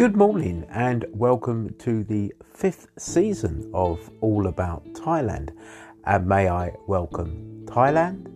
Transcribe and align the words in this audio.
Good 0.00 0.16
morning 0.16 0.64
and 0.70 1.04
welcome 1.10 1.74
to 1.80 2.04
the 2.04 2.32
fifth 2.54 2.88
season 2.96 3.70
of 3.74 4.10
All 4.22 4.46
About 4.46 4.82
Thailand. 4.94 5.50
And 6.06 6.26
may 6.26 6.48
I 6.48 6.72
welcome 6.86 7.66
Thailand, 7.66 8.26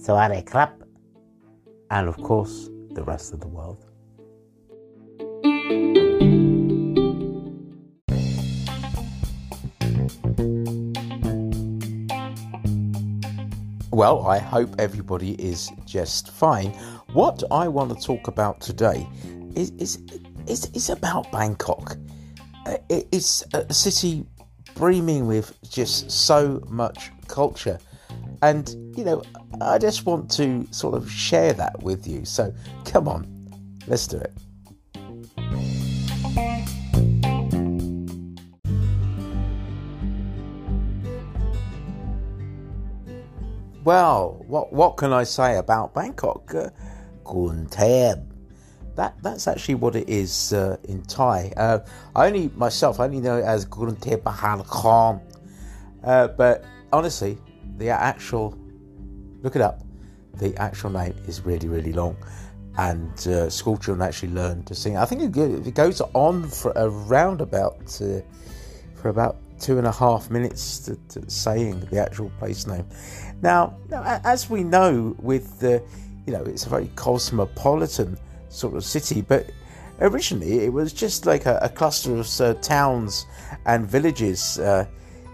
Sawadee 0.00 0.44
Krap. 0.44 0.74
and 1.90 2.06
of 2.08 2.16
course 2.18 2.70
the 2.92 3.02
rest 3.02 3.32
of 3.32 3.40
the 3.40 3.48
world. 3.48 3.84
Well, 13.90 14.24
I 14.28 14.38
hope 14.38 14.76
everybody 14.78 15.32
is 15.32 15.68
just 15.84 16.30
fine. 16.30 16.70
What 17.12 17.42
I 17.50 17.66
want 17.66 17.90
to 17.90 18.06
talk 18.06 18.28
about 18.28 18.60
today 18.60 19.08
is 19.56 19.70
is 19.78 19.98
is, 20.46 20.70
is 20.74 20.90
about 20.90 21.30
Bangkok. 21.32 21.96
Uh, 22.66 22.76
It's 22.88 23.44
a 23.54 23.72
city 23.72 24.24
brimming 24.74 25.26
with 25.26 25.56
just 25.68 26.10
so 26.10 26.62
much 26.68 27.10
culture, 27.28 27.78
and 28.40 28.74
you 28.96 29.04
know, 29.04 29.22
I 29.60 29.78
just 29.78 30.06
want 30.06 30.30
to 30.32 30.66
sort 30.70 30.94
of 30.94 31.10
share 31.10 31.52
that 31.54 31.82
with 31.82 32.06
you. 32.06 32.24
So, 32.24 32.54
come 32.84 33.08
on, 33.08 33.26
let's 33.86 34.06
do 34.06 34.18
it. 34.18 34.32
Well, 43.84 44.44
what 44.46 44.72
what 44.72 44.96
can 44.96 45.12
I 45.12 45.24
say 45.24 45.58
about 45.58 45.92
Bangkok? 45.92 46.54
Uh, 46.54 46.70
Krung 47.24 47.68
Thep. 47.68 48.31
That 48.94 49.14
that's 49.22 49.48
actually 49.48 49.76
what 49.76 49.96
it 49.96 50.08
is 50.08 50.52
uh, 50.52 50.76
in 50.84 51.02
Thai. 51.02 51.52
Uh, 51.56 51.78
I 52.14 52.26
only 52.26 52.50
myself 52.56 53.00
I 53.00 53.04
only 53.04 53.20
know 53.20 53.38
it 53.38 53.44
as 53.44 53.64
Thep 53.64 54.22
Bahan 54.22 54.66
Kong. 54.66 55.20
Uh, 56.04 56.28
but 56.28 56.64
honestly, 56.92 57.38
the 57.78 57.88
actual 57.88 58.58
look 59.42 59.56
it 59.56 59.62
up. 59.62 59.82
The 60.34 60.56
actual 60.56 60.90
name 60.90 61.14
is 61.26 61.42
really 61.42 61.68
really 61.68 61.92
long, 61.92 62.16
and 62.76 63.26
uh, 63.26 63.48
school 63.48 63.76
children 63.78 64.06
actually 64.06 64.32
learn 64.32 64.64
to 64.64 64.74
sing. 64.74 64.96
I 64.96 65.04
think 65.04 65.36
it, 65.36 65.74
goes 65.74 66.00
on 66.14 66.48
for 66.48 66.72
around 66.76 67.40
about 67.40 68.00
uh, 68.00 68.20
for 68.94 69.08
about 69.08 69.36
two 69.62 69.78
and 69.78 69.86
a 69.86 69.92
half 69.92 70.28
minutes 70.28 70.80
to, 70.80 70.96
to 71.08 71.30
saying 71.30 71.80
the 71.90 71.98
actual 71.98 72.30
place 72.38 72.66
name. 72.66 72.86
Now, 73.42 73.76
as 74.24 74.50
we 74.50 74.64
know, 74.64 75.14
with 75.20 75.60
the, 75.60 75.82
you 76.26 76.32
know, 76.32 76.42
it's 76.42 76.66
a 76.66 76.68
very 76.68 76.90
cosmopolitan 76.96 78.18
sort 78.52 78.74
of 78.74 78.84
city, 78.84 79.20
but 79.20 79.50
originally 80.00 80.60
it 80.60 80.72
was 80.72 80.92
just 80.92 81.26
like 81.26 81.46
a, 81.46 81.58
a 81.62 81.68
cluster 81.68 82.16
of 82.16 82.40
uh, 82.40 82.54
towns 82.54 83.26
and 83.66 83.86
villages. 83.86 84.58
Uh, 84.58 84.86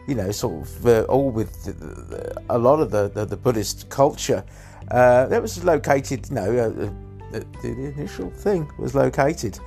you 0.06 0.14
know, 0.14 0.30
sort 0.30 0.66
of 0.66 0.86
uh, 0.86 1.02
all 1.02 1.30
with 1.30 1.64
the, 1.64 1.72
the, 1.72 2.42
a 2.48 2.56
lot 2.56 2.80
of 2.80 2.90
the, 2.90 3.08
the, 3.10 3.26
the 3.26 3.36
Buddhist 3.36 3.90
culture. 3.90 4.42
Uh, 4.90 5.26
that 5.26 5.42
was 5.42 5.62
located, 5.62 6.26
you 6.30 6.34
know, 6.34 6.56
uh, 6.56 6.90
the, 7.30 7.46
the 7.62 7.68
initial 7.68 8.30
thing 8.30 8.70
was 8.78 8.94
located, 8.94 9.58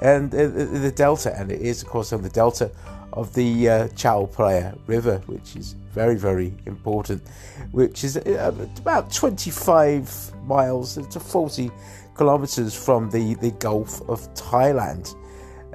and 0.00 0.32
uh, 0.32 0.46
the, 0.46 0.92
delta, 0.94 1.36
and 1.36 1.50
it 1.50 1.60
is, 1.60 1.82
of 1.82 1.88
course, 1.88 2.12
on 2.12 2.22
the 2.22 2.28
delta 2.28 2.70
of 3.12 3.34
the 3.34 3.68
uh, 3.68 3.88
Chao 3.96 4.26
Phraya 4.26 4.78
River, 4.86 5.18
which 5.26 5.56
is 5.56 5.74
very, 5.92 6.14
very 6.14 6.54
important, 6.66 7.22
which 7.72 8.04
is 8.04 8.16
uh, 8.16 8.52
about 8.78 9.12
25 9.12 10.32
miles 10.44 10.94
to 10.94 11.18
40 11.18 11.72
kilometers 12.18 12.74
from 12.74 13.08
the, 13.08 13.34
the 13.36 13.52
Gulf 13.52 14.02
of 14.08 14.32
Thailand. 14.34 15.14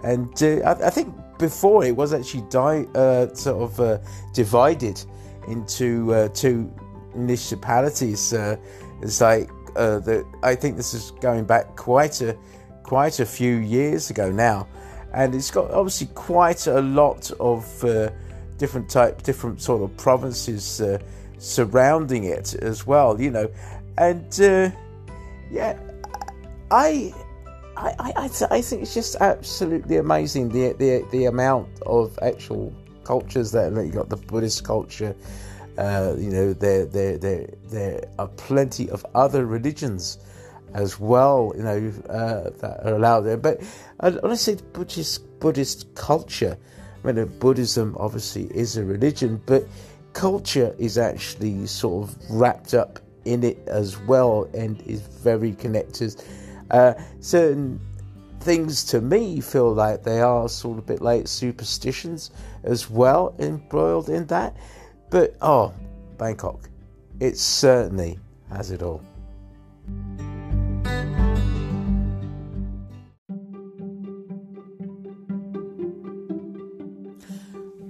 And 0.04 0.32
uh, 0.44 0.70
I, 0.70 0.88
I 0.88 0.90
think 0.90 1.16
before 1.40 1.86
it 1.86 1.96
was 1.96 2.14
actually 2.14 2.44
di- 2.50 2.86
uh, 2.94 3.34
sort 3.34 3.64
of 3.64 3.80
uh, 3.80 3.98
divided 4.34 5.04
into 5.48 6.14
uh, 6.14 6.28
two 6.30 6.72
municipalities. 7.16 8.34
Uh, 8.34 8.58
it's 9.02 9.22
like 9.22 9.50
uh, 9.76 10.00
the, 10.00 10.26
I 10.44 10.56
think 10.56 10.78
this 10.78 10.94
is 10.94 11.12
going 11.22 11.46
back 11.46 11.76
quite 11.76 12.22
a 12.22 12.38
quite 12.84 13.22
a 13.22 13.26
few 13.26 13.56
years 13.56 14.10
ago 14.10 14.30
now, 14.30 14.68
and 15.14 15.34
it's 15.34 15.50
got 15.50 15.72
obviously 15.72 16.08
quite 16.14 16.68
a 16.68 16.82
lot 16.82 17.32
of 17.40 17.66
different 18.58 18.90
type, 18.90 19.24
different 19.24 19.62
sort 19.62 19.82
of 19.82 19.96
provinces 19.98 20.82
surrounding 21.38 22.26
it 22.26 22.56
as 22.56 22.86
well. 22.86 23.20
You 23.20 23.32
know, 23.32 23.50
and 23.98 24.28
yeah, 25.50 25.78
I. 26.74 27.14
I, 27.76 28.14
I, 28.16 28.30
I 28.52 28.62
think 28.62 28.84
it's 28.84 28.94
just 28.94 29.16
absolutely 29.20 29.98
amazing 29.98 30.50
the, 30.50 30.74
the 30.74 31.04
the 31.12 31.26
amount 31.26 31.68
of 31.88 32.18
actual 32.22 32.72
cultures 33.04 33.52
that 33.52 33.74
you 33.74 33.92
got 33.92 34.10
the 34.10 34.18
Buddhist 34.18 34.64
culture, 34.64 35.16
uh, 35.80 36.14
you 36.18 36.30
know 36.30 36.54
there 36.54 36.86
there 36.86 37.18
there 37.18 37.50
there 37.70 38.04
are 38.20 38.28
plenty 38.28 38.92
of 38.92 39.04
other 39.16 39.48
religions 39.48 40.20
as 40.76 41.00
well, 41.00 41.52
you 41.58 41.64
know 41.64 41.94
uh, 42.10 42.52
that 42.62 42.86
are 42.86 42.94
allowed 42.94 43.22
there. 43.22 43.38
But 43.38 43.62
uh, 44.00 44.12
when 44.22 44.32
I 44.32 44.36
say 44.36 44.56
Buddhist 44.74 45.40
Buddhist 45.40 45.94
culture, 45.96 46.56
I 47.04 47.12
mean 47.12 47.26
Buddhism 47.40 47.98
obviously 48.00 48.46
is 48.56 48.78
a 48.78 48.86
religion, 48.86 49.42
but 49.48 49.64
culture 50.14 50.76
is 50.78 51.00
actually 51.00 51.66
sort 51.66 52.10
of 52.10 52.16
wrapped 52.30 52.76
up 52.76 53.00
in 53.26 53.44
it 53.44 53.58
as 53.68 53.98
well 54.02 54.48
and 54.54 54.80
is 54.84 55.02
very 55.02 55.54
connected. 55.54 56.24
Uh, 56.72 56.94
certain 57.20 57.80
things 58.40 58.84
to 58.84 59.00
me 59.02 59.40
feel 59.40 59.74
like 59.74 60.04
they 60.04 60.20
are 60.20 60.50
sort 60.50 60.78
of 60.78 60.84
a 60.84 60.88
bit 60.88 61.02
like 61.02 61.28
superstitions 61.28 62.32
as 62.64 62.90
well, 62.90 63.36
embroiled 63.40 64.10
in 64.10 64.26
that. 64.28 64.56
But 65.10 65.36
oh, 65.42 65.74
Bangkok, 66.18 66.70
it 67.20 67.38
certainly 67.38 68.20
has 68.50 68.72
it 68.72 68.82
all. 68.82 69.02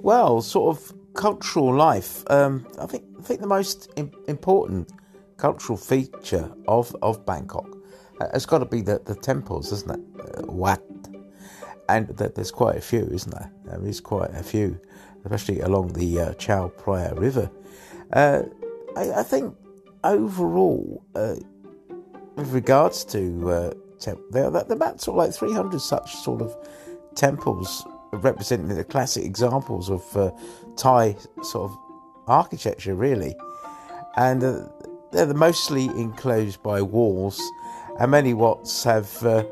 Well, 0.03 0.41
sort 0.41 0.78
of 0.78 0.94
cultural 1.13 1.73
life. 1.73 2.29
Um, 2.29 2.67
I 2.79 2.85
think 2.85 3.06
I 3.17 3.22
think 3.22 3.39
the 3.39 3.47
most 3.47 3.89
Im- 3.95 4.12
important 4.28 4.91
cultural 5.38 5.78
feature 5.78 6.51
of, 6.67 6.94
of 7.01 7.25
Bangkok 7.25 7.78
uh, 8.19 8.28
has 8.34 8.46
got 8.46 8.59
to 8.59 8.66
be 8.66 8.81
the, 8.81 9.01
the 9.06 9.16
temples, 9.16 9.72
isn't 9.72 9.91
it? 9.91 10.00
Uh, 10.19 10.51
Wat, 10.51 10.81
and 11.90 12.18
th- 12.18 12.34
there's 12.35 12.51
quite 12.51 12.78
a 12.78 12.81
few, 12.81 13.06
isn't 13.12 13.31
there? 13.31 13.51
There 13.66 13.85
is 13.85 14.00
quite 14.00 14.31
a 14.31 14.44
few, 14.44 14.79
especially 15.24 15.62
along 15.62 15.94
the 15.94 16.19
uh, 16.19 16.34
Chao 16.34 16.72
Phraya 16.78 17.18
River. 17.19 17.50
Uh, 18.12 18.44
I, 18.96 19.12
I 19.12 19.24
think 19.24 19.56
overall, 20.03 21.03
uh, 21.16 21.35
with 22.35 22.51
regards 22.51 23.03
to 23.06 23.51
uh, 23.51 23.74
temp- 24.00 24.22
there, 24.31 24.45
are 24.45 24.66
about 24.72 25.01
sort 25.01 25.18
like 25.18 25.34
300 25.34 25.80
such 25.80 26.16
sort 26.16 26.41
of 26.41 26.56
temples 27.16 27.85
representing 28.13 28.68
the 28.75 28.84
classic 28.84 29.24
examples 29.24 29.90
of 29.90 30.18
uh, 30.18 30.31
Thai 30.78 31.16
sort 31.41 31.72
of 31.72 31.78
architecture, 32.28 32.95
really. 32.95 33.35
And 34.16 34.44
uh, 34.44 34.68
they're 35.12 35.34
mostly 35.34 35.85
enclosed 35.85 36.62
by 36.62 36.81
walls, 36.81 37.41
and 37.99 38.11
many 38.11 38.33
Wats 38.33 38.83
have 38.83 39.23
uh, 39.23 39.43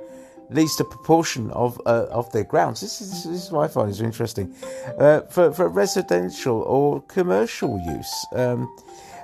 at 0.49 0.55
least 0.55 0.79
a 0.79 0.83
proportion 0.83 1.49
of 1.51 1.79
uh, 1.85 2.07
of 2.11 2.31
their 2.31 2.43
grounds. 2.43 2.81
This 2.81 3.01
is, 3.01 3.23
this 3.23 3.45
is 3.45 3.51
what 3.51 3.69
I 3.69 3.73
find 3.73 3.89
is 3.89 4.01
interesting 4.01 4.53
uh, 4.97 5.21
for 5.21 5.51
for 5.53 5.69
residential 5.69 6.61
or 6.61 7.01
commercial 7.03 7.79
use. 7.79 8.25
Um, 8.33 8.73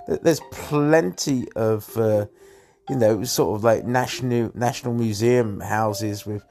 there's 0.07 0.41
plenty 0.51 1.47
of 1.55 1.97
uh, 1.97 2.27
you 2.89 2.95
know 2.95 3.23
sort 3.23 3.57
of 3.57 3.63
like 3.63 3.85
national 3.85 4.51
national 4.53 4.93
museum 4.93 5.59
houses 5.59 6.25
with 6.25 6.43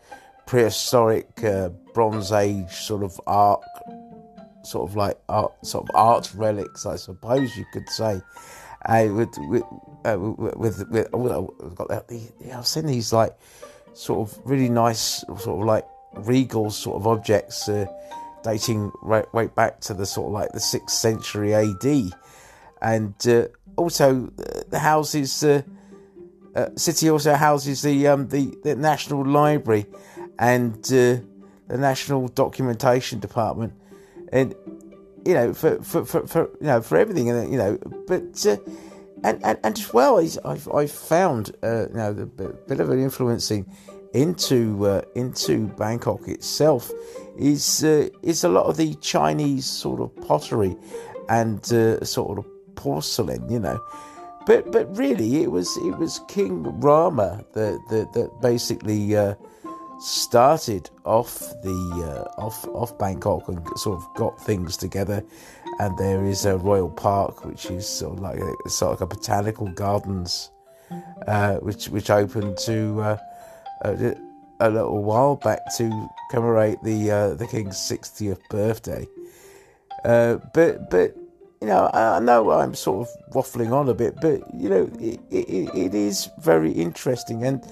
prehistoric 0.47 1.43
uh, 1.43 1.71
Bronze 1.95 2.31
Age 2.33 2.71
sort 2.71 3.03
of 3.03 3.21
art 3.27 3.63
sort 4.67 4.91
of 4.91 4.97
like 4.97 5.19
art, 5.29 5.53
sort 5.65 5.89
of 5.89 5.95
art 5.95 6.33
relics, 6.35 6.85
I 6.87 6.97
suppose 6.97 7.57
you 7.57 7.65
could 7.73 7.89
say. 7.89 8.21
Uh, 8.85 9.09
with 9.11 9.37
with, 9.39 9.63
uh, 10.05 10.17
with 10.19 10.89
with 10.91 11.09
well, 11.13 11.55
I've 11.65 11.75
got 11.75 11.89
that. 11.89 12.05
Yeah, 12.45 12.59
I've 12.59 12.67
seen 12.67 12.87
these 12.87 13.13
like 13.13 13.37
sort 13.95 14.29
of 14.29 14.39
really 14.45 14.69
nice, 14.69 15.25
sort 15.39 15.61
of 15.61 15.65
like 15.65 15.87
regal 16.15 16.71
sort 16.71 16.97
of 16.97 17.07
objects 17.07 17.69
uh, 17.69 17.87
dating 18.45 18.93
right, 19.03 19.27
right 19.33 19.55
back 19.55 19.81
to 19.81 19.95
the 19.95 20.07
sort 20.07 20.29
of 20.29 20.33
like 20.33 20.53
the 20.53 20.61
sixth 20.61 20.97
century 20.97 21.55
AD, 21.55 22.13
and 22.83 23.15
uh, 23.27 23.47
also 23.77 24.31
uh, 24.39 24.61
the 24.69 24.79
houses. 24.79 25.43
Uh, 25.43 25.63
uh, 26.55 26.71
city 26.75 27.11
also 27.11 27.35
houses 27.35 27.83
the 27.83 28.07
um, 28.07 28.29
the, 28.29 28.57
the 28.65 28.75
National 28.75 29.27
Library 29.27 29.85
and 30.39 30.75
uh, 30.87 31.21
the 31.69 31.77
National 31.77 32.29
Documentation 32.29 33.21
Department, 33.21 33.75
and 34.33 34.55
you 35.27 35.35
know 35.35 35.53
for 35.53 35.83
for, 35.83 36.05
for, 36.05 36.27
for 36.27 36.51
you 36.61 36.67
know 36.67 36.81
for 36.81 36.97
everything, 36.97 37.29
and 37.31 37.51
you 37.53 37.59
know, 37.59 37.79
but 38.07 38.47
uh, 38.47 38.57
and, 39.25 39.45
and 39.45 39.59
and 39.65 39.79
as 39.79 39.93
well, 39.93 40.19
I've 40.45 40.69
I've 40.69 40.93
found 40.93 41.57
uh, 41.63 41.89
you 41.89 41.95
know 41.95 42.13
the 42.13 42.27
bit 42.27 42.69
bit 42.69 42.81
of 42.81 42.91
an 42.91 43.03
influencing 43.03 43.67
into 44.15 44.87
uh, 44.87 45.03
into 45.15 45.67
Bangkok 45.79 46.29
itself 46.29 46.91
is 47.37 47.85
uh, 47.85 48.09
is 48.23 48.45
a 48.45 48.49
lot 48.49 48.67
of 48.67 48.77
the 48.77 48.95
Chinese 48.97 49.67
sort 49.67 50.01
of 50.01 50.15
pottery 50.27 50.77
and 51.29 51.61
uh, 51.73 52.05
sort 52.05 52.39
of 52.39 52.47
porcelain, 52.77 53.49
you 53.51 53.59
know. 53.59 53.83
But 54.47 54.71
but 54.71 54.97
really, 54.97 55.43
it 55.43 55.51
was 55.51 55.77
it 55.79 55.99
was 55.99 56.21
King 56.29 56.63
Rama 56.81 57.45
that 57.55 57.81
that, 57.91 58.13
that 58.13 58.41
basically 58.41 59.17
uh, 59.17 59.35
started 59.99 60.91
off 61.05 61.39
the 61.63 62.27
uh, 62.29 62.41
off 62.41 62.67
off 62.69 62.97
Bangkok 62.99 63.49
and 63.49 63.67
sort 63.79 63.99
of 63.99 64.15
got 64.17 64.41
things 64.41 64.77
together. 64.77 65.23
And 65.79 65.97
there 65.99 66.25
is 66.25 66.47
a 66.47 66.57
royal 66.57 66.89
park, 66.89 67.45
which 67.45 67.67
is 67.67 67.87
sort 67.87 68.15
of 68.15 68.21
like 68.21 68.39
a, 68.39 68.71
sort 68.71 68.95
of 68.95 69.01
like 69.01 69.13
a 69.13 69.15
botanical 69.15 69.69
gardens, 69.69 70.51
uh, 71.27 71.57
which 71.57 71.89
which 71.89 72.11
opened 72.11 72.59
to 72.59 73.01
uh, 73.01 73.19
a, 73.83 74.15
a, 74.61 74.71
little 74.71 75.03
while 75.03 75.37
back 75.37 75.61
to 75.77 76.09
commemorate 76.31 76.83
the 76.83 77.11
uh, 77.11 77.35
the 77.35 77.47
king's 77.47 77.77
60th 77.77 78.41
birthday. 78.49 79.07
Uh, 80.05 80.37
but 80.55 80.89
but 80.91 81.15
you 81.61 81.69
know, 81.69 81.91
I 81.93 82.21
know 82.21 82.51
I'm 82.51 82.75
sort 82.75 83.09
of 83.09 83.33
waffling 83.33 83.73
on 83.73 83.89
a 83.89 83.95
bit, 83.95 84.15
but 84.21 84.43
you 84.55 84.69
know, 84.69 84.91
it, 85.01 85.21
it, 85.31 85.75
it 85.75 85.95
is 85.95 86.29
very 86.39 86.71
interesting, 86.71 87.45
and 87.45 87.67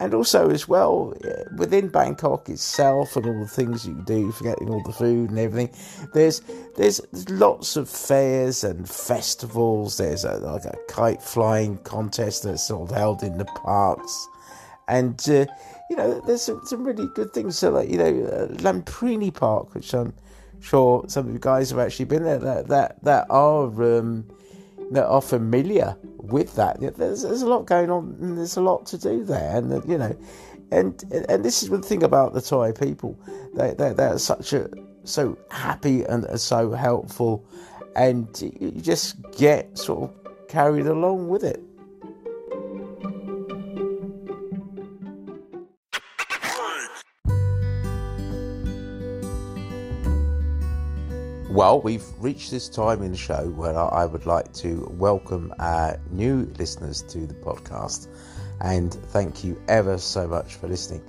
and 0.00 0.14
also 0.14 0.50
as 0.50 0.68
well 0.68 1.12
within 1.56 1.88
Bangkok 1.88 2.48
itself 2.48 3.16
and 3.16 3.26
all 3.26 3.40
the 3.40 3.48
things 3.48 3.86
you 3.86 4.00
do, 4.06 4.30
forgetting 4.32 4.70
all 4.70 4.82
the 4.84 4.92
food 4.92 5.30
and 5.30 5.38
everything. 5.38 5.74
There's 6.14 6.40
there's, 6.76 7.00
lots 7.30 7.76
of 7.76 7.88
fairs 7.88 8.64
and 8.64 8.88
festivals. 8.88 9.96
There's 9.96 10.24
a, 10.24 10.36
like 10.38 10.64
a 10.64 10.76
kite 10.88 11.22
flying 11.22 11.78
contest 11.78 12.44
that's 12.44 12.66
sort 12.66 12.90
of 12.90 12.96
held 12.96 13.22
in 13.22 13.38
the 13.38 13.44
parks, 13.44 14.28
and 14.86 15.20
uh, 15.28 15.46
you 15.90 15.96
know, 15.96 16.20
there's 16.26 16.42
some, 16.42 16.60
some 16.64 16.84
really 16.84 17.08
good 17.14 17.32
things. 17.32 17.58
So 17.58 17.70
like 17.70 17.88
you 17.88 17.98
know, 17.98 18.24
uh, 18.26 18.46
Lumphini 18.56 19.34
Park, 19.34 19.74
which 19.74 19.92
I'm 19.94 20.14
sure 20.60 21.04
some 21.08 21.26
of 21.26 21.32
you 21.32 21.38
guys 21.38 21.70
have 21.70 21.78
actually 21.78 22.06
been 22.06 22.24
there 22.24 22.38
that 22.38 22.68
that 22.68 23.02
that 23.04 23.26
are 23.30 23.98
um, 23.98 24.28
that 24.90 25.06
are 25.06 25.22
familiar 25.22 25.96
with 26.16 26.54
that. 26.56 26.80
There's, 26.80 27.22
there's 27.22 27.42
a 27.42 27.48
lot 27.48 27.66
going 27.66 27.90
on, 27.90 28.16
and 28.20 28.38
there's 28.38 28.56
a 28.56 28.62
lot 28.62 28.86
to 28.86 28.98
do 28.98 29.24
there, 29.24 29.56
and 29.56 29.88
you 29.88 29.98
know, 29.98 30.16
and 30.70 31.02
and 31.28 31.44
this 31.44 31.62
is 31.62 31.70
the 31.70 31.78
thing 31.78 32.02
about 32.02 32.34
the 32.34 32.40
Thai 32.40 32.72
people. 32.72 33.18
They 33.54 33.74
they 33.74 33.92
they're 33.92 34.18
such 34.18 34.52
a 34.52 34.68
so 35.04 35.38
happy 35.50 36.04
and 36.04 36.26
so 36.40 36.72
helpful, 36.72 37.44
and 37.96 38.28
you 38.60 38.72
just 38.72 39.16
get 39.32 39.78
sort 39.78 40.10
of 40.10 40.48
carried 40.48 40.86
along 40.86 41.28
with 41.28 41.44
it. 41.44 41.62
Well, 51.58 51.80
we've 51.80 52.06
reached 52.20 52.52
this 52.52 52.68
time 52.68 53.02
in 53.02 53.10
the 53.10 53.18
show 53.18 53.48
where 53.56 53.76
I 53.76 54.06
would 54.06 54.26
like 54.26 54.52
to 54.62 54.88
welcome 54.96 55.52
our 55.58 55.98
new 56.12 56.48
listeners 56.56 57.02
to 57.08 57.26
the 57.26 57.34
podcast 57.34 58.06
and 58.60 58.94
thank 58.94 59.42
you 59.42 59.60
ever 59.66 59.98
so 59.98 60.28
much 60.28 60.54
for 60.54 60.68
listening. 60.68 61.02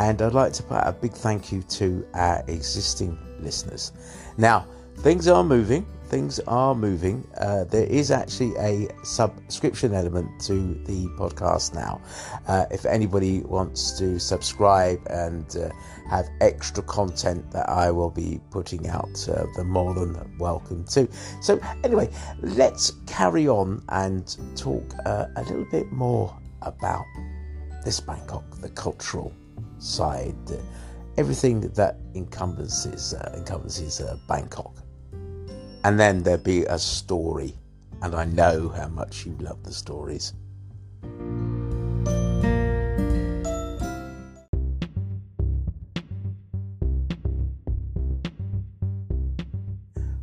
And 0.00 0.20
I'd 0.20 0.32
like 0.32 0.52
to 0.54 0.64
put 0.64 0.78
a 0.78 0.90
big 0.90 1.12
thank 1.12 1.52
you 1.52 1.62
to 1.62 2.04
our 2.14 2.42
existing 2.48 3.16
listeners. 3.38 3.92
Now, 4.36 4.66
things 4.96 5.28
are 5.28 5.44
moving 5.44 5.86
things 6.06 6.38
are 6.46 6.74
moving. 6.74 7.26
Uh, 7.38 7.64
there 7.64 7.86
is 7.86 8.10
actually 8.10 8.54
a 8.56 8.88
subscription 9.02 9.92
element 9.92 10.40
to 10.42 10.74
the 10.84 11.06
podcast 11.18 11.74
now. 11.74 12.00
Uh, 12.46 12.66
if 12.70 12.86
anybody 12.86 13.40
wants 13.40 13.98
to 13.98 14.18
subscribe 14.18 15.00
and 15.10 15.56
uh, 15.56 15.68
have 16.08 16.28
extra 16.40 16.82
content 16.84 17.50
that 17.50 17.68
I 17.68 17.90
will 17.90 18.10
be 18.10 18.40
putting 18.50 18.88
out, 18.88 19.28
uh, 19.28 19.46
they're 19.54 19.64
more 19.64 19.94
than 19.94 20.38
welcome 20.38 20.84
to. 20.86 21.08
So, 21.40 21.60
anyway, 21.82 22.10
let's 22.40 22.92
carry 23.06 23.48
on 23.48 23.82
and 23.88 24.36
talk 24.56 24.84
uh, 25.04 25.26
a 25.36 25.42
little 25.42 25.66
bit 25.70 25.90
more 25.90 26.36
about 26.62 27.04
this 27.84 28.00
Bangkok, 28.00 28.44
the 28.60 28.70
cultural 28.70 29.32
side, 29.78 30.34
everything 31.16 31.60
that 31.60 31.98
encompasses 32.14 33.14
uh, 33.14 33.34
encompasses 33.36 34.00
Bangkok 34.28 34.75
and 35.86 36.00
then 36.00 36.24
there'd 36.24 36.42
be 36.42 36.64
a 36.64 36.76
story. 36.80 37.54
And 38.02 38.12
I 38.12 38.24
know 38.24 38.70
how 38.70 38.88
much 38.88 39.24
you 39.24 39.36
love 39.38 39.62
the 39.62 39.72
stories. 39.72 40.34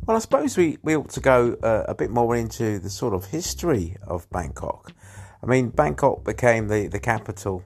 Well, 0.06 0.18
I 0.18 0.18
suppose 0.18 0.58
we, 0.58 0.76
we 0.82 0.96
ought 0.96 1.08
to 1.12 1.20
go 1.20 1.56
uh, 1.62 1.84
a 1.88 1.94
bit 1.94 2.10
more 2.10 2.36
into 2.36 2.78
the 2.78 2.90
sort 2.90 3.14
of 3.14 3.24
history 3.24 3.96
of 4.06 4.28
Bangkok. 4.28 4.92
I 5.42 5.46
mean, 5.46 5.70
Bangkok 5.70 6.24
became 6.24 6.68
the, 6.68 6.88
the 6.88 7.00
capital 7.00 7.64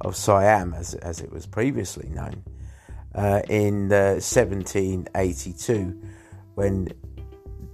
of 0.00 0.16
Siam, 0.16 0.72
as, 0.72 0.94
as 0.94 1.20
it 1.20 1.30
was 1.30 1.44
previously 1.44 2.08
known, 2.08 2.44
uh, 3.14 3.42
in 3.46 3.92
uh, 3.92 4.20
1782 4.24 6.02
when 6.54 6.88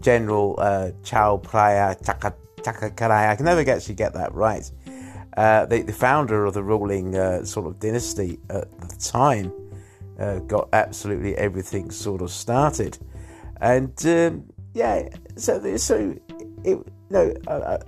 General 0.03 0.55
uh, 0.59 0.91
Chao 1.03 1.39
Phraya 1.39 1.97
Chakakarai. 2.03 3.29
I 3.31 3.37
can 3.37 3.45
never 3.45 3.69
actually 3.71 3.95
get 3.95 4.13
that 4.15 4.35
right. 4.35 4.71
Uh, 5.37 5.65
the, 5.67 5.81
the, 5.81 5.93
founder 5.93 6.45
of 6.45 6.53
the 6.53 6.63
ruling 6.63 7.17
uh, 7.17 7.43
sort 7.43 7.67
of 7.67 7.81
dynasty 7.81 8.39
at 8.51 8.71
the 8.81 8.97
time 8.97 9.51
uh, 10.19 10.41
got 10.41 10.69
absolutely 10.75 11.35
everything 11.39 11.91
sort 11.91 12.21
of 12.21 12.31
started, 12.31 12.99
and 13.63 13.95
um, 14.05 14.45
yeah, 14.75 15.09
so 15.37 15.77
so 15.79 16.15
it 16.65 16.79
no, 17.09 17.35
uh, 17.47 17.51
uh 17.51 17.79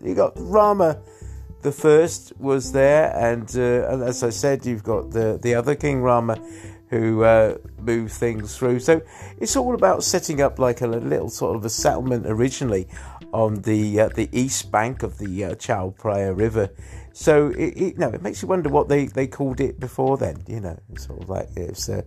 you 0.00 0.14
got 0.14 0.32
Rama 0.36 0.98
the 1.64 1.72
first 1.72 2.32
was 2.38 2.72
there, 2.72 3.10
and, 3.16 3.50
uh, 3.56 3.88
and 3.88 4.02
as 4.02 4.22
I 4.22 4.28
said, 4.28 4.66
you've 4.66 4.84
got 4.84 5.10
the 5.10 5.38
the 5.42 5.54
other 5.54 5.74
King 5.74 6.02
Rama 6.02 6.38
who 6.94 7.24
uh, 7.24 7.58
move 7.80 8.12
things 8.12 8.56
through. 8.56 8.78
So 8.78 9.02
it's 9.38 9.56
all 9.56 9.74
about 9.74 10.04
setting 10.04 10.40
up 10.40 10.58
like 10.60 10.80
a 10.80 10.86
little 10.86 11.28
sort 11.28 11.56
of 11.56 11.64
a 11.64 11.68
settlement 11.68 12.26
originally 12.26 12.86
on 13.32 13.62
the 13.62 14.00
uh, 14.00 14.08
the 14.08 14.28
east 14.32 14.70
bank 14.70 15.02
of 15.02 15.18
the 15.18 15.44
uh, 15.44 15.54
Chao 15.56 15.92
Phraya 15.98 16.36
River. 16.36 16.70
So 17.12 17.48
it, 17.48 17.76
it, 17.76 17.98
know, 17.98 18.10
it 18.10 18.22
makes 18.22 18.42
you 18.42 18.48
wonder 18.48 18.68
what 18.68 18.88
they, 18.88 19.06
they 19.06 19.26
called 19.26 19.60
it 19.60 19.78
before 19.80 20.16
then. 20.16 20.42
You 20.46 20.60
know, 20.60 20.78
sort 20.96 21.22
of 21.22 21.28
like 21.28 21.48
if 21.56 21.88
uh, 21.88 22.02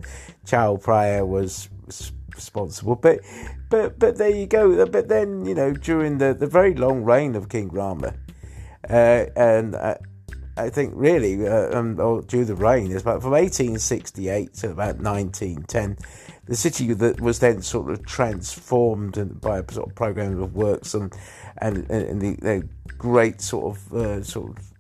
Chao 0.45 0.77
Phraya 0.77 1.27
was 1.27 1.69
responsible, 2.33 2.95
but 2.95 3.19
but 3.69 3.99
but 3.99 4.17
there 4.17 4.29
you 4.29 4.47
go. 4.47 4.85
But 4.85 5.09
then 5.09 5.45
you 5.45 5.53
know, 5.53 5.73
during 5.73 6.17
the, 6.17 6.33
the 6.33 6.47
very 6.47 6.73
long 6.73 7.03
reign 7.03 7.35
of 7.35 7.49
King 7.49 7.67
Rama, 7.69 8.13
uh, 8.89 9.25
and 9.35 9.75
uh, 9.75 9.95
I 10.57 10.69
think 10.69 10.93
really 10.95 11.47
uh, 11.47 11.77
um, 11.77 11.99
or 11.99 12.21
due 12.21 12.43
the 12.43 12.55
reign 12.55 12.91
is 12.91 13.01
about 13.01 13.21
from 13.21 13.31
1868 13.31 14.53
to 14.55 14.71
about 14.71 14.97
1910. 14.97 15.97
The 16.45 16.55
city 16.55 16.93
that 16.93 17.21
was 17.21 17.39
then 17.39 17.61
sort 17.61 17.91
of 17.91 18.05
transformed 18.05 19.41
by 19.41 19.59
a 19.59 19.71
sort 19.71 19.89
of 19.89 19.95
program 19.95 20.41
of 20.41 20.55
works 20.55 20.93
and 20.93 21.13
and, 21.59 21.89
and 21.91 22.21
the, 22.21 22.35
the, 22.35 22.69
great 22.97 23.41
sort 23.41 23.77
of 23.77 23.93
uh, 23.93 24.23
sort 24.23 24.57
of 24.57 24.71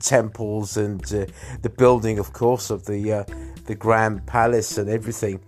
temples 0.00 0.78
and 0.78 1.02
uh, 1.12 1.26
the 1.60 1.68
building, 1.68 2.18
of 2.18 2.32
course, 2.32 2.70
of 2.70 2.86
the 2.86 3.12
uh, 3.12 3.24
the 3.66 3.74
Grand 3.74 4.24
Palace 4.26 4.78
and 4.78 4.88
everything. 4.88 5.38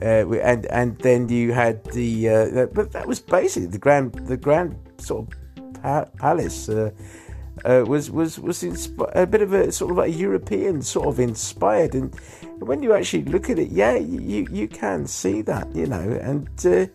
Uh, 0.00 0.30
and 0.38 0.64
and 0.66 0.96
then 0.98 1.28
you 1.28 1.52
had 1.52 1.84
the 1.92 2.28
uh, 2.28 2.66
but 2.72 2.92
that 2.92 3.06
was 3.06 3.20
basically 3.20 3.68
the 3.68 3.78
grand 3.78 4.14
the 4.26 4.36
grand 4.36 4.78
sort 4.98 5.26
of 5.26 5.82
pa- 5.82 6.06
palace 6.16 6.70
uh, 7.64 7.84
was 7.86 8.10
was 8.10 8.38
was 8.38 8.62
insp- 8.62 9.10
a 9.14 9.26
bit 9.26 9.42
of 9.42 9.52
a 9.52 9.72
sort 9.72 9.90
of 9.92 9.98
a 9.98 10.08
European 10.08 10.82
sort 10.82 11.06
of 11.06 11.20
inspired, 11.20 11.94
and 11.94 12.14
when 12.60 12.82
you 12.82 12.92
actually 12.92 13.24
look 13.24 13.50
at 13.50 13.58
it, 13.58 13.70
yeah, 13.70 13.96
you 13.96 14.46
you 14.50 14.68
can 14.68 15.06
see 15.06 15.42
that, 15.42 15.74
you 15.74 15.86
know, 15.86 16.18
and 16.22 16.48
uh, 16.66 16.86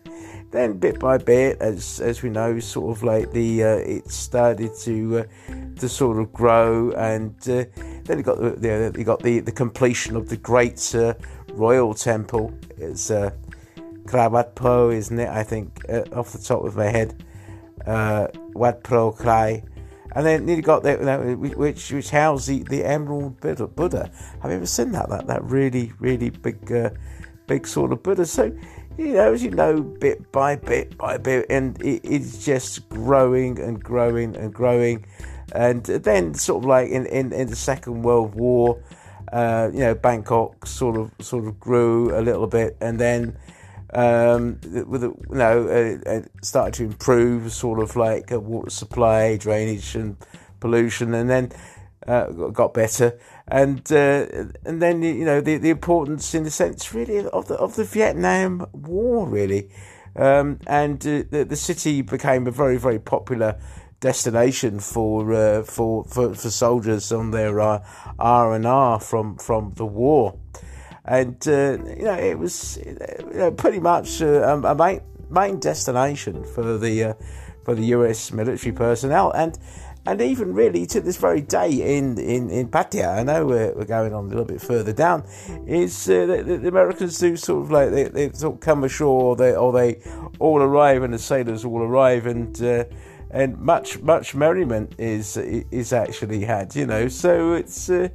then 0.50 0.78
bit 0.78 0.98
by 1.00 1.18
bit, 1.18 1.60
as 1.60 2.00
as 2.00 2.22
we 2.22 2.30
know, 2.30 2.58
sort 2.60 2.96
of 2.96 3.02
like 3.02 3.30
the 3.32 3.64
uh, 3.64 3.76
it 3.76 4.10
started 4.10 4.74
to 4.82 5.18
uh, 5.18 5.24
to 5.78 5.88
sort 5.88 6.18
of 6.18 6.32
grow, 6.32 6.90
and 6.92 7.34
uh, 7.48 7.64
then 8.04 8.18
you 8.18 8.22
got 8.22 8.38
the, 8.38 8.94
you 8.96 9.04
got 9.04 9.22
the 9.22 9.40
the 9.40 9.52
completion 9.52 10.16
of 10.16 10.28
the 10.28 10.36
great 10.36 10.94
uh, 10.94 11.14
royal 11.52 11.94
temple. 11.94 12.52
It's 12.78 13.10
uh, 13.10 13.30
Kravat 14.04 14.54
Po, 14.54 14.90
isn't 14.90 15.18
it? 15.18 15.28
I 15.28 15.42
think 15.42 15.80
off 16.12 16.32
the 16.32 16.38
top 16.38 16.64
of 16.64 16.76
my 16.76 16.86
head, 16.86 17.24
Wat 17.86 18.82
Pro 18.82 19.12
Krai 19.12 19.62
and 20.14 20.26
then 20.26 20.48
you 20.48 20.62
got 20.62 20.82
that 20.84 21.38
which 21.38 21.90
which 21.90 22.10
houses 22.10 22.46
the, 22.46 22.62
the 22.64 22.84
Emerald 22.84 23.40
Buddha. 23.40 24.10
Have 24.42 24.50
you 24.50 24.56
ever 24.56 24.66
seen 24.66 24.92
that? 24.92 25.08
That 25.08 25.26
that 25.26 25.44
really 25.44 25.92
really 25.98 26.30
big 26.30 26.70
uh, 26.70 26.90
big 27.46 27.66
sort 27.66 27.92
of 27.92 28.02
Buddha. 28.02 28.26
So 28.26 28.56
you 28.96 29.14
know, 29.14 29.32
as 29.32 29.42
you 29.42 29.50
know, 29.50 29.80
bit 29.80 30.30
by 30.30 30.56
bit 30.56 30.96
by 30.96 31.18
bit, 31.18 31.46
and 31.50 31.80
it, 31.82 32.00
it's 32.04 32.44
just 32.44 32.88
growing 32.88 33.58
and 33.58 33.82
growing 33.82 34.36
and 34.36 34.54
growing. 34.54 35.04
and 35.52 35.84
then 35.84 36.34
sort 36.34 36.62
of 36.62 36.68
like 36.68 36.88
in, 36.88 37.06
in, 37.06 37.32
in 37.32 37.48
the 37.48 37.56
Second 37.56 38.02
World 38.02 38.34
War, 38.34 38.82
uh, 39.32 39.70
you 39.72 39.80
know, 39.80 39.94
Bangkok 39.94 40.66
sort 40.66 40.96
of 40.96 41.10
sort 41.20 41.46
of 41.46 41.58
grew 41.60 42.16
a 42.18 42.22
little 42.22 42.46
bit, 42.46 42.76
and 42.80 42.98
then 42.98 43.36
um, 43.94 44.58
with 44.86 45.02
you 45.02 45.16
know 45.30 46.00
uh, 46.06 46.22
started 46.42 46.74
to 46.74 46.84
improve, 46.84 47.52
sort 47.52 47.80
of 47.80 47.96
like 47.96 48.30
water 48.30 48.70
supply, 48.70 49.36
drainage, 49.36 49.94
and 49.94 50.16
pollution, 50.60 51.14
and 51.14 51.30
then 51.30 51.52
uh, 52.06 52.26
got 52.50 52.74
better, 52.74 53.18
and 53.48 53.80
uh, 53.92 54.26
and 54.64 54.82
then 54.82 55.02
you 55.02 55.24
know 55.24 55.40
the 55.40 55.56
the 55.58 55.70
importance 55.70 56.34
in 56.34 56.44
the 56.44 56.50
sense 56.50 56.92
really 56.92 57.26
of 57.28 57.48
the 57.48 57.54
of 57.54 57.76
the 57.76 57.84
Vietnam 57.84 58.66
War 58.72 59.28
really, 59.28 59.70
um, 60.16 60.58
and 60.66 61.00
uh, 61.06 61.22
the 61.30 61.46
the 61.48 61.56
city 61.56 62.02
became 62.02 62.46
a 62.46 62.50
very 62.50 62.76
very 62.76 62.98
popular 62.98 63.58
destination 64.00 64.80
for 64.80 65.32
uh, 65.32 65.62
for, 65.62 66.04
for 66.04 66.34
for 66.34 66.50
soldiers 66.50 67.10
on 67.10 67.30
their 67.30 67.60
uh, 67.60 67.82
R 68.18 68.54
and 68.54 68.66
R 68.66 69.00
from 69.00 69.36
from 69.38 69.72
the 69.76 69.86
war, 69.86 70.38
and 71.04 71.36
uh, 71.46 71.78
you 71.96 72.04
know 72.04 72.18
it 72.18 72.38
was 72.38 72.78
you 72.84 72.96
know, 73.34 73.50
pretty 73.50 73.80
much 73.80 74.20
a 74.20 74.74
main 74.76 75.00
main 75.30 75.58
destination 75.60 76.44
for 76.44 76.78
the 76.78 77.16
for 77.64 77.74
the 77.74 77.86
U.S. 77.86 78.32
military 78.32 78.72
personnel 78.72 79.30
and 79.32 79.58
and 80.06 80.20
even 80.20 80.52
really 80.52 80.86
to 80.86 81.00
this 81.00 81.16
very 81.16 81.40
day 81.40 81.96
in 81.96 82.18
in 82.18 82.50
in 82.50 82.68
Pattaya, 82.68 83.18
I 83.18 83.22
know 83.22 83.46
we're, 83.46 83.74
we're 83.74 83.84
going 83.86 84.12
on 84.12 84.26
a 84.26 84.28
little 84.28 84.44
bit 84.44 84.60
further 84.60 84.92
down, 84.92 85.24
is 85.66 86.08
uh, 86.08 86.26
the, 86.26 86.42
the, 86.42 86.68
Americans 86.68 87.18
do 87.18 87.36
sort 87.36 87.64
of 87.64 87.70
like 87.70 87.90
they, 87.90 88.04
they 88.08 88.32
sort 88.32 88.54
of 88.54 88.60
come 88.60 88.84
ashore, 88.84 89.22
or 89.22 89.36
they 89.36 89.54
or 89.54 89.72
they 89.72 90.02
all 90.38 90.60
arrive, 90.60 91.02
and 91.02 91.14
the 91.14 91.18
sailors 91.18 91.64
all 91.64 91.82
arrive, 91.82 92.26
and 92.26 92.62
uh, 92.62 92.84
and 93.30 93.58
much 93.58 93.98
much 94.00 94.34
merriment 94.34 94.94
is 94.98 95.36
is 95.38 95.92
actually 95.92 96.44
had, 96.44 96.74
you 96.76 96.86
know. 96.86 97.08
So 97.08 97.54
it's. 97.54 97.88
Uh, 97.88 98.08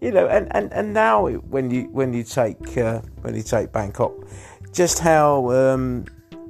you 0.00 0.10
know, 0.10 0.26
and, 0.26 0.54
and, 0.54 0.72
and 0.72 0.92
now 0.92 1.26
when 1.28 1.70
you 1.70 1.84
when 1.84 2.12
you 2.12 2.22
take 2.22 2.76
uh, 2.76 3.00
when 3.22 3.34
you 3.34 3.42
take 3.42 3.72
Bangkok, 3.72 4.12
just 4.72 4.98
how 4.98 5.50
um, 5.50 6.04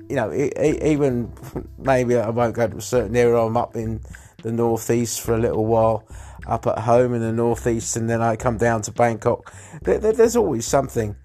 you 0.09 0.17
know 0.17 0.33
even 0.33 1.33
maybe 1.79 2.17
I 2.17 2.31
won't 2.31 2.55
go 2.55 2.67
to 2.67 2.77
a 2.77 2.81
certain 2.81 3.17
area. 3.17 3.39
I'm 3.39 3.57
up 3.57 3.77
in 3.77 4.01
the 4.43 4.53
northeast 4.53 5.21
for 5.21 5.35
a 5.35 5.39
little 5.39 5.67
while, 5.67 6.07
up 6.47 6.67
at 6.67 6.79
home 6.79 7.15
in 7.15 7.21
the 7.21 7.33
northeast, 7.33 7.97
and 7.97 8.09
then 8.11 8.23
I 8.23 8.37
come 8.37 8.59
down 8.59 8.83
to 8.83 8.93
Bangkok. 8.93 9.53
There, 9.83 9.99
there, 9.99 10.13
there's 10.13 10.37
always 10.37 10.67
something 10.67 11.17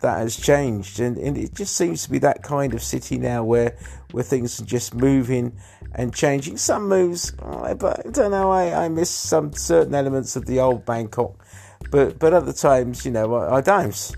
that 0.00 0.18
has 0.18 0.36
changed, 0.36 1.00
and, 1.00 1.16
it 1.18 1.54
just 1.54 1.76
seems 1.76 2.04
to 2.04 2.10
be 2.10 2.18
that 2.18 2.42
kind 2.42 2.74
of 2.74 2.82
city 2.82 3.16
now 3.18 3.42
where 3.42 3.76
where 4.12 4.22
things 4.24 4.60
are 4.60 4.64
just 4.64 4.94
moving 4.94 5.56
and 5.94 6.14
changing. 6.14 6.56
Some 6.56 6.88
moves, 6.88 7.32
but 7.32 8.06
I 8.06 8.10
don't 8.10 8.30
know. 8.30 8.50
I, 8.50 8.84
I 8.84 8.88
miss 8.88 9.10
some 9.10 9.52
certain 9.54 9.94
elements 9.94 10.36
of 10.36 10.46
the 10.46 10.60
old 10.60 10.84
Bangkok, 10.84 11.44
but 11.90 12.18
but 12.18 12.32
other 12.32 12.52
times, 12.52 13.04
you 13.04 13.12
know, 13.12 13.34
I, 13.34 13.56
I 13.56 13.60
don't. 13.60 14.16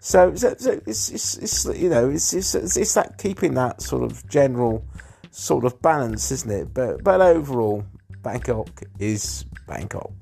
So, 0.00 0.34
so, 0.36 0.54
so 0.56 0.80
it's, 0.86 1.10
it's, 1.10 1.38
it's, 1.38 1.64
you 1.76 1.88
know 1.88 2.08
it's, 2.08 2.32
it's 2.32 2.54
it's 2.54 2.94
that 2.94 3.18
keeping 3.18 3.54
that 3.54 3.82
sort 3.82 4.04
of 4.04 4.26
general 4.28 4.84
sort 5.30 5.64
of 5.64 5.82
balance, 5.82 6.30
isn't 6.30 6.50
it? 6.50 6.72
But 6.72 7.02
but 7.02 7.20
overall, 7.20 7.84
Bangkok 8.22 8.82
is 8.98 9.44
Bangkok. 9.66 10.12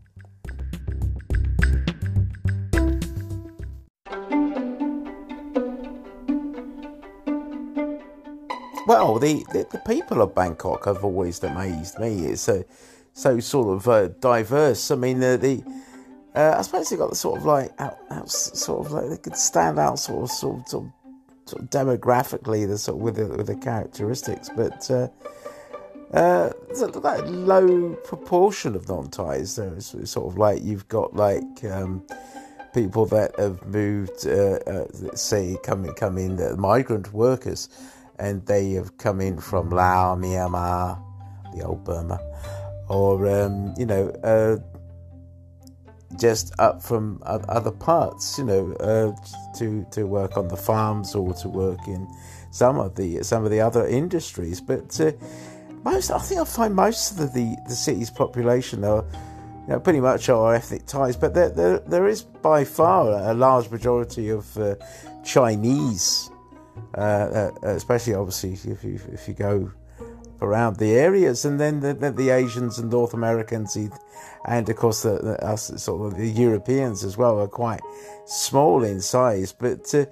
Well, 8.87 9.19
the, 9.19 9.45
the, 9.53 9.67
the, 9.73 9.83
people 9.85 10.23
of 10.23 10.33
Bangkok 10.33 10.85
have 10.85 11.03
always 11.03 11.43
amazed 11.43 11.99
me. 11.99 12.27
It's 12.27 12.43
so, 12.43 12.65
so 13.13 13.41
sort 13.41 13.77
of 13.77 13.89
uh, 13.89 14.09
diverse. 14.21 14.93
I 14.93 14.95
mean, 14.95 15.19
the, 15.19 15.37
the 15.37 15.65
uh, 16.37 16.55
I 16.59 16.63
suppose 16.63 16.91
they 16.91 16.97
got 16.97 17.11
the 17.11 17.17
sort 17.17 17.39
of 17.39 17.47
like 17.47 17.73
out, 17.81 17.99
out, 18.11 18.31
sort 18.31 18.87
of 18.87 18.93
like 18.93 19.09
they 19.09 19.17
could 19.17 19.37
stand 19.37 19.79
out 19.79 19.99
sort 19.99 20.25
of 20.25 20.31
sort 20.31 20.61
of, 20.61 20.69
sort 20.69 20.85
of 20.85 20.93
sort 21.49 21.63
of 21.63 21.71
demographically 21.71 22.69
the 22.69 22.77
sort 22.77 22.99
of 22.99 23.03
with 23.03 23.17
the, 23.17 23.27
with 23.27 23.47
the 23.47 23.57
characteristics, 23.57 24.51
but 24.55 24.91
uh, 24.91 25.09
uh, 26.13 26.53
that 26.69 27.25
low 27.27 27.95
proportion 28.05 28.75
of 28.75 28.89
non-Thais. 28.89 29.53
So 29.53 29.75
it's 29.77 30.11
sort 30.11 30.31
of 30.31 30.39
like 30.39 30.63
you've 30.63 30.87
got 30.89 31.17
like 31.17 31.65
um, 31.65 32.07
people 32.75 33.07
that 33.07 33.39
have 33.39 33.65
moved, 33.67 34.27
uh, 34.27 34.59
uh, 34.67 35.15
say, 35.15 35.57
come 35.65 35.87
come 35.95 36.19
in, 36.19 36.39
migrant 36.61 37.13
workers, 37.13 37.69
and 38.19 38.45
they 38.45 38.73
have 38.73 38.99
come 38.99 39.23
in 39.23 39.41
from 39.41 39.71
Laos, 39.71 40.19
Myanmar, 40.19 41.03
the 41.55 41.65
old 41.65 41.83
Burma, 41.85 42.21
or 42.89 43.27
um, 43.27 43.75
you 43.79 43.87
know 43.87 44.11
uh, 44.23 44.59
just 46.19 46.53
up 46.59 46.83
from 46.83 47.21
other 47.25 47.71
parts, 47.71 48.39
you 48.39 48.45
know, 48.45 48.73
uh, 48.75 49.13
to 49.59 49.85
to 49.91 50.07
work 50.07 50.37
on 50.37 50.49
the 50.49 50.57
farms 50.57 51.15
or 51.15 51.35
to 51.35 51.49
work 51.49 51.81
in 51.87 52.07
some 52.51 52.79
of 52.79 52.95
the 52.95 53.23
some 53.23 53.45
of 53.45 53.51
the 53.51 53.61
other 53.61 53.87
industries. 53.87 54.61
But 54.61 54.99
uh, 55.01 55.13
most, 55.85 56.11
I 56.11 56.19
think 56.19 56.41
I 56.41 56.45
find 56.45 56.75
most 56.75 57.13
of 57.13 57.19
the 57.19 57.27
the, 57.27 57.57
the 57.69 57.75
city's 57.75 58.11
population 58.11 58.85
are. 58.85 59.05
You 59.67 59.73
know, 59.73 59.81
pretty 59.81 59.99
much 59.99 60.29
are 60.29 60.55
ethnic 60.55 60.87
Thais, 60.87 61.17
but 61.17 61.35
there, 61.35 61.49
there, 61.51 61.81
there 61.81 62.07
is 62.07 62.23
by 62.23 62.63
far 62.63 63.11
a 63.11 63.35
large 63.35 63.69
majority 63.69 64.29
of 64.29 64.57
uh, 64.57 64.77
Chinese, 65.25 66.31
uh, 66.97 67.01
uh, 67.01 67.51
especially 67.63 68.15
obviously 68.15 68.53
if 68.71 68.85
you, 68.85 69.01
if 69.13 69.27
you 69.27 69.35
go 69.35 69.73
around 70.41 70.77
the 70.77 70.93
areas, 70.93 71.45
and 71.45 71.59
then 71.59 71.81
the, 71.81 71.95
the, 71.95 72.11
the 72.11 72.31
Asians 72.31 72.79
and 72.79 72.91
North 72.91 73.15
Americans, 73.15 73.77
and 74.45 74.69
of 74.69 74.77
course 74.77 75.03
the, 75.03 75.19
the, 75.19 75.45
us 75.45 75.73
sort 75.83 76.13
of 76.13 76.19
the 76.19 76.29
Europeans 76.29 77.05
as 77.05 77.17
well 77.17 77.41
are 77.41 77.49
quite 77.49 77.81
small 78.27 78.85
in 78.85 79.01
size. 79.01 79.53
But 79.53 79.95
uh, 79.95 80.07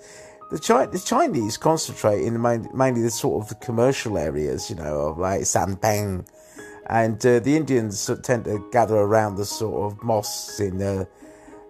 the, 0.50 0.58
Chi- 0.58 0.86
the, 0.86 0.98
Chinese 0.98 1.56
concentrate 1.56 2.22
in 2.22 2.40
main, 2.40 2.68
mainly 2.74 3.02
the 3.02 3.10
sort 3.10 3.50
of 3.50 3.60
commercial 3.60 4.18
areas, 4.18 4.70
you 4.70 4.76
know, 4.76 5.08
of 5.08 5.18
like 5.18 5.42
Sampeng, 5.42 6.26
and 6.86 7.24
uh, 7.24 7.40
the 7.40 7.56
Indians 7.56 8.10
tend 8.22 8.44
to 8.44 8.66
gather 8.72 8.96
around 8.96 9.36
the 9.36 9.44
sort 9.44 9.92
of 9.92 10.02
mosques 10.02 10.60
in 10.60 10.78
the, 10.78 11.06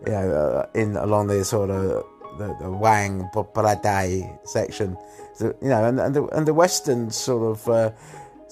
you 0.07 0.13
know, 0.13 0.33
uh, 0.33 0.67
in 0.75 0.97
along 0.97 1.29
the 1.29 1.45
sort 1.45 1.71
of 1.71 2.05
the, 2.39 2.57
the 2.61 2.71
Wang 2.71 3.29
Paradai 3.33 4.39
section, 4.47 4.97
so, 5.35 5.55
you 5.61 5.69
know, 5.69 5.85
and, 5.85 5.99
and 5.99 6.15
the 6.15 6.25
and 6.27 6.47
the 6.47 6.55
Western 6.55 7.11
sort 7.11 7.43
of 7.43 7.69
uh, 7.69 7.91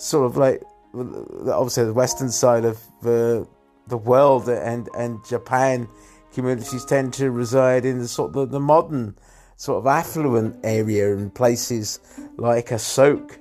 sort 0.02 0.26
of 0.26 0.36
like 0.36 0.62
obviously 0.94 1.84
the 1.84 1.92
western 1.92 2.30
side 2.30 2.64
of 2.64 2.78
the 3.02 3.46
the 3.86 3.96
world 3.96 4.48
and 4.48 4.88
and 4.96 5.24
Japan 5.24 5.88
communities 6.32 6.84
tend 6.84 7.12
to 7.14 7.30
reside 7.30 7.84
in 7.84 7.98
the 7.98 8.08
sort 8.08 8.34
of 8.36 8.50
the 8.50 8.60
modern 8.60 9.16
sort 9.56 9.78
of 9.78 9.86
affluent 9.86 10.56
area 10.64 11.14
and 11.14 11.34
places 11.34 12.00
like 12.36 12.66
Asok 12.68 13.38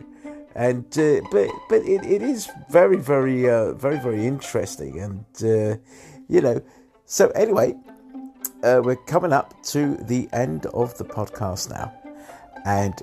and 0.56 0.86
uh, 0.98 1.22
but 1.32 1.50
but 1.70 1.82
it, 1.84 2.06
it 2.06 2.22
is 2.22 2.50
very 2.70 2.98
very 2.98 3.50
uh, 3.50 3.74
very 3.74 4.00
very 4.00 4.26
interesting 4.26 5.00
and 5.00 5.26
uh, 5.44 5.78
you 6.28 6.42
know 6.42 6.62
so 7.06 7.30
anyway 7.30 7.76
uh, 8.64 8.82
we're 8.84 8.96
coming 8.96 9.34
up 9.34 9.62
to 9.64 9.98
the 9.98 10.30
end 10.34 10.66
of 10.68 10.98
the 10.98 11.04
podcast 11.04 11.70
now. 11.70 11.94
And 12.66 12.94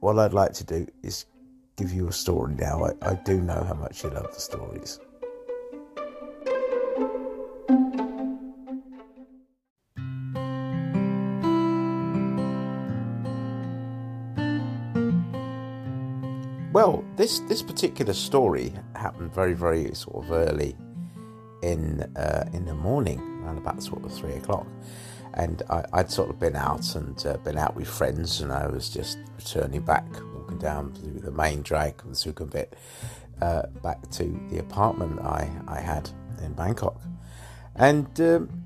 what 0.00 0.18
I'd 0.18 0.34
like 0.34 0.52
to 0.54 0.64
do 0.64 0.86
is 1.02 1.26
give 1.76 1.92
you 1.92 2.08
a 2.08 2.12
story 2.12 2.54
now. 2.54 2.84
I, 2.84 3.10
I 3.10 3.14
do 3.14 3.40
know 3.40 3.64
how 3.64 3.74
much 3.74 4.02
you 4.04 4.10
love 4.10 4.32
the 4.32 4.40
stories. 4.40 5.00
Well, 16.72 17.04
this 17.16 17.40
this 17.40 17.62
particular 17.62 18.14
story 18.14 18.72
happened 18.96 19.32
very 19.34 19.52
very 19.52 19.94
sort 19.94 20.24
of 20.24 20.32
early 20.32 20.74
in 21.62 22.00
uh, 22.16 22.48
in 22.54 22.64
the 22.64 22.74
morning, 22.74 23.20
around 23.42 23.58
about 23.58 23.82
sort 23.82 24.04
of 24.04 24.12
three 24.12 24.32
o'clock, 24.32 24.66
and 25.34 25.62
I, 25.68 25.84
would 25.94 26.10
sort 26.10 26.30
of 26.30 26.40
been 26.40 26.56
out 26.56 26.94
and 26.94 27.26
uh, 27.26 27.36
been 27.38 27.58
out 27.58 27.76
with 27.76 27.88
friends, 27.88 28.40
and 28.40 28.50
I 28.50 28.66
was 28.68 28.88
just 28.88 29.18
returning 29.36 29.82
back 29.82 30.06
walking 30.52 30.58
down 30.58 30.92
through 30.92 31.20
the 31.20 31.30
main 31.30 31.62
drag 31.62 31.94
of 32.00 32.08
the 32.08 32.14
Sukhumvit 32.14 32.72
uh, 33.40 33.66
back 33.82 34.10
to 34.10 34.24
the 34.50 34.58
apartment 34.58 35.20
I, 35.20 35.50
I 35.66 35.80
had 35.80 36.10
in 36.42 36.52
Bangkok. 36.54 37.00
And 37.76 38.20
um, 38.20 38.64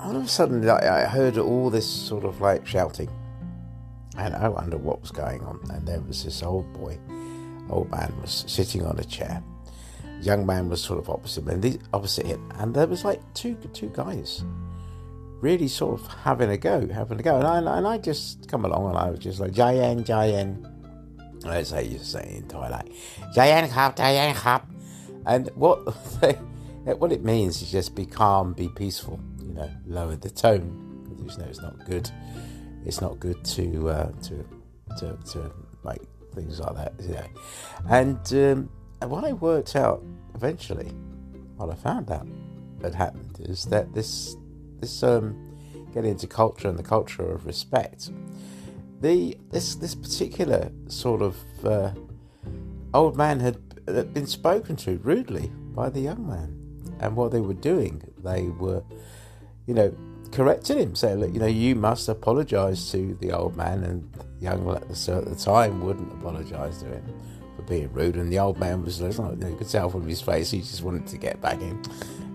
all 0.00 0.16
of 0.16 0.24
a 0.24 0.28
sudden, 0.28 0.68
I, 0.68 1.04
I 1.04 1.06
heard 1.06 1.38
all 1.38 1.70
this 1.70 1.88
sort 1.88 2.24
of 2.24 2.40
like 2.40 2.66
shouting. 2.66 3.10
And 4.16 4.34
I 4.34 4.48
wondered 4.48 4.82
what 4.82 5.00
was 5.00 5.10
going 5.10 5.42
on. 5.42 5.60
And 5.70 5.86
there 5.86 6.00
was 6.00 6.24
this 6.24 6.42
old 6.42 6.72
boy, 6.72 6.98
old 7.68 7.90
man 7.90 8.12
was 8.20 8.44
sitting 8.46 8.86
on 8.86 8.98
a 8.98 9.04
chair. 9.04 9.42
Young 10.22 10.46
man 10.46 10.68
was 10.68 10.80
sort 10.80 11.00
of 11.00 11.10
opposite 11.10 11.46
him, 11.46 11.78
opposite 11.92 12.26
him, 12.26 12.50
and 12.54 12.72
there 12.72 12.86
was 12.86 13.04
like 13.04 13.20
two 13.34 13.56
two 13.74 13.90
guys 13.92 14.42
really 15.40 15.68
sort 15.68 16.00
of 16.00 16.06
having 16.06 16.48
a 16.48 16.56
go, 16.56 16.88
having 16.88 17.20
a 17.20 17.22
go. 17.22 17.36
And 17.36 17.46
I, 17.68 17.76
and 17.76 17.86
I 17.86 17.98
just 17.98 18.48
come 18.48 18.64
along 18.64 18.88
and 18.88 18.96
I 18.96 19.10
was 19.10 19.18
just 19.18 19.40
like, 19.40 19.52
Jayan, 19.52 20.02
Jayan. 20.02 20.73
I 21.50 21.80
used 21.80 22.04
to 22.04 22.10
say 22.10 22.36
in 22.36 22.44
Thailand, 22.44 22.92
Jayan 23.34 23.68
Khap, 23.68 23.96
Jayan 23.96 24.34
Khap. 24.34 24.62
And 25.26 25.48
what 25.54 25.84
they, 26.20 26.32
what 26.94 27.12
it 27.12 27.24
means 27.24 27.62
is 27.62 27.70
just 27.70 27.94
be 27.94 28.06
calm, 28.06 28.52
be 28.52 28.68
peaceful. 28.68 29.20
You 29.38 29.54
know, 29.54 29.70
lower 29.86 30.16
the 30.16 30.30
tone 30.30 31.04
because 31.08 31.36
you 31.36 31.42
know 31.42 31.48
it's 31.48 31.60
not 31.60 31.84
good. 31.86 32.10
It's 32.84 33.00
not 33.00 33.20
good 33.20 33.42
to 33.44 33.88
uh, 33.88 34.12
to 34.12 34.44
to 34.98 35.18
to 35.32 35.52
make 35.84 36.02
things 36.34 36.60
like 36.60 36.74
that. 36.76 36.92
You 37.00 37.14
know, 37.14 37.26
and 37.88 38.34
um, 38.34 39.10
what 39.10 39.24
I 39.24 39.32
worked 39.32 39.76
out 39.76 40.02
eventually, 40.34 40.92
what 41.56 41.70
I 41.70 41.74
found 41.74 42.10
out 42.10 42.26
that 42.80 42.94
happened 42.94 43.38
is 43.40 43.64
that 43.66 43.94
this 43.94 44.36
this 44.80 45.02
um, 45.02 45.54
getting 45.94 46.10
into 46.10 46.26
culture 46.26 46.68
and 46.68 46.78
the 46.78 46.82
culture 46.82 47.32
of 47.32 47.46
respect. 47.46 48.10
The 49.04 49.36
this 49.50 49.74
this 49.74 49.94
particular 49.94 50.72
sort 50.88 51.20
of 51.20 51.36
uh, 51.62 51.90
old 52.94 53.18
man 53.18 53.38
had 53.38 53.58
been 54.14 54.26
spoken 54.26 54.76
to 54.76 54.96
rudely 55.04 55.52
by 55.74 55.90
the 55.90 56.00
young 56.00 56.26
man, 56.26 56.48
and 57.00 57.14
what 57.14 57.30
they 57.30 57.42
were 57.42 57.52
doing, 57.52 58.02
they 58.22 58.44
were, 58.44 58.82
you 59.66 59.74
know, 59.74 59.94
correcting 60.32 60.78
him, 60.78 60.94
saying, 60.94 61.20
"Look, 61.20 61.34
you 61.34 61.38
know, 61.38 61.44
you 61.44 61.74
must 61.74 62.08
apologise 62.08 62.90
to 62.92 63.14
the 63.20 63.32
old 63.32 63.58
man." 63.58 63.84
And 63.84 64.10
the 64.14 64.24
young 64.40 64.64
lad 64.66 64.84
at 64.84 64.96
the 64.96 65.36
time 65.38 65.82
wouldn't 65.84 66.10
apologise 66.14 66.78
to 66.78 66.86
him 66.86 67.04
for 67.56 67.62
being 67.64 67.92
rude, 67.92 68.16
and 68.16 68.32
the 68.32 68.38
old 68.38 68.58
man 68.58 68.82
was, 68.82 69.02
you, 69.02 69.08
know, 69.08 69.36
you 69.38 69.56
could 69.56 69.68
tell 69.68 69.90
from 69.90 70.08
his 70.08 70.22
face, 70.22 70.50
he 70.50 70.60
just 70.60 70.82
wanted 70.82 71.06
to 71.08 71.18
get 71.18 71.42
back 71.42 71.60
in 71.60 71.78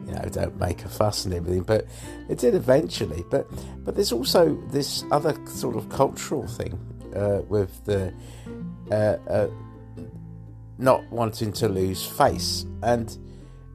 you 0.10 0.16
know, 0.16 0.28
don't 0.30 0.60
make 0.60 0.84
a 0.86 0.90
fuss 0.90 1.26
and 1.26 1.34
everything. 1.34 1.64
But 1.64 1.86
it 2.30 2.40
did 2.40 2.56
eventually. 2.56 3.24
But 3.30 3.48
but 3.86 3.96
there's 3.96 4.12
also 4.12 4.56
this 4.72 5.04
other 5.12 5.36
sort 5.48 5.76
of 5.76 5.90
cultural 5.90 6.48
thing 6.48 6.80
uh, 7.16 7.42
with 7.48 7.84
the 7.86 8.14
uh, 8.92 9.18
uh, 9.30 9.50
not 10.78 11.10
wanting 11.12 11.54
to 11.54 11.70
lose 11.70 12.06
face 12.06 12.66
and. 12.84 13.18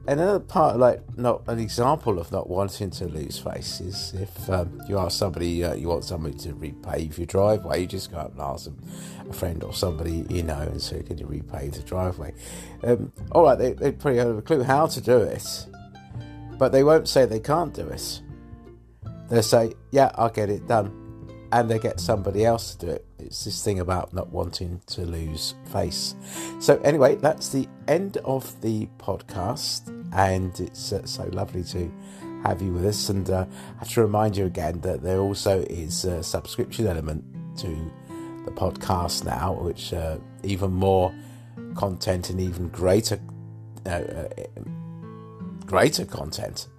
Another 0.07 0.39
part, 0.39 0.77
like 0.77 1.01
not 1.17 1.41
an 1.47 1.57
example 1.57 2.19
of 2.19 2.31
not 2.31 2.47
wanting 2.47 2.91
to 2.91 3.05
lose 3.05 3.39
face, 3.39 3.81
is 3.81 4.13
if 4.13 4.49
um, 4.51 4.79
you 4.87 4.99
ask 4.99 5.17
somebody, 5.17 5.63
uh, 5.63 5.73
you 5.73 5.87
want 5.87 6.03
somebody 6.03 6.37
to 6.37 6.49
repave 6.49 7.17
your 7.17 7.25
driveway, 7.25 7.81
you 7.81 7.87
just 7.87 8.11
go 8.11 8.17
up 8.17 8.33
and 8.33 8.39
ask 8.39 8.69
a 9.27 9.33
friend 9.33 9.63
or 9.63 9.73
somebody 9.73 10.23
you 10.29 10.43
know, 10.43 10.59
and 10.59 10.79
say, 10.79 11.01
"Can 11.01 11.17
you 11.17 11.25
repave 11.25 11.73
the 11.73 11.81
driveway?" 11.81 12.35
Um, 12.83 13.11
all 13.31 13.45
right, 13.45 13.57
they, 13.57 13.73
they 13.73 13.91
probably 13.93 14.19
have 14.19 14.37
a 14.37 14.43
clue 14.43 14.61
how 14.61 14.85
to 14.85 15.01
do 15.01 15.17
it, 15.17 15.65
but 16.57 16.71
they 16.71 16.83
won't 16.83 17.07
say 17.07 17.25
they 17.25 17.39
can't 17.39 17.73
do 17.73 17.87
it. 17.87 18.21
They'll 19.29 19.43
say, 19.43 19.73
Yeah, 19.91 20.11
I'll 20.15 20.29
get 20.29 20.49
it 20.49 20.67
done. 20.67 21.01
And 21.51 21.69
they 21.69 21.79
get 21.79 21.99
somebody 21.99 22.43
else 22.43 22.75
to 22.75 22.85
do 22.85 22.91
it. 22.91 23.05
It's 23.19 23.45
this 23.45 23.63
thing 23.63 23.79
about 23.79 24.13
not 24.13 24.29
wanting 24.29 24.81
to 24.87 25.01
lose 25.01 25.55
face. 25.71 26.15
So, 26.59 26.77
anyway, 26.79 27.15
that's 27.15 27.49
the 27.49 27.67
end 27.87 28.17
of 28.25 28.59
the 28.61 28.89
podcast. 28.97 29.89
And 30.13 30.59
it's 30.59 30.91
uh, 30.91 31.05
so 31.05 31.23
lovely 31.31 31.63
to 31.65 31.91
have 32.43 32.61
you 32.61 32.73
with 32.73 32.85
us. 32.85 33.09
And 33.09 33.29
uh, 33.29 33.45
I 33.75 33.79
have 33.79 33.89
to 33.89 34.01
remind 34.01 34.35
you 34.35 34.45
again 34.45 34.81
that 34.81 35.01
there 35.01 35.19
also 35.19 35.61
is 35.61 36.03
a 36.05 36.23
subscription 36.23 36.87
element 36.87 37.23
to 37.59 37.67
the 38.45 38.51
podcast 38.51 39.23
now, 39.23 39.53
which 39.53 39.93
uh, 39.93 40.17
even 40.43 40.71
more 40.71 41.13
content 41.75 42.29
and 42.29 42.39
even 42.39 42.69
greater 42.69 43.19
uh, 43.85 43.89
uh, 43.89 44.27
greater 45.75 46.05
content 46.05 46.69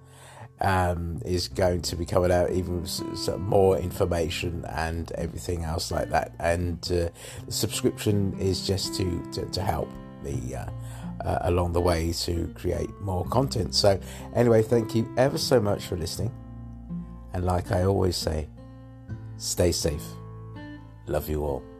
um, 0.59 1.21
is 1.23 1.47
going 1.47 1.83
to 1.83 1.95
be 1.95 2.03
coming 2.03 2.31
out, 2.31 2.49
even 2.49 2.83
more 3.37 3.77
information 3.77 4.65
and 4.69 5.11
everything 5.11 5.63
else 5.63 5.91
like 5.91 6.09
that. 6.09 6.33
And 6.39 6.79
uh, 6.85 7.09
the 7.45 7.51
subscription 7.51 8.35
is 8.39 8.65
just 8.65 8.95
to, 8.95 9.23
to, 9.33 9.45
to 9.51 9.61
help 9.61 9.87
me 10.23 10.55
uh, 10.55 10.65
uh, 11.23 11.37
along 11.41 11.73
the 11.73 11.79
way 11.79 12.11
to 12.11 12.51
create 12.55 12.89
more 13.01 13.23
content. 13.25 13.75
So, 13.75 13.99
anyway, 14.35 14.63
thank 14.63 14.95
you 14.95 15.07
ever 15.15 15.37
so 15.37 15.59
much 15.59 15.85
for 15.85 15.95
listening. 15.95 16.33
And 17.33 17.45
like 17.45 17.71
I 17.71 17.83
always 17.83 18.17
say, 18.17 18.49
stay 19.37 19.71
safe. 19.71 20.05
Love 21.05 21.29
you 21.29 21.43
all. 21.43 21.76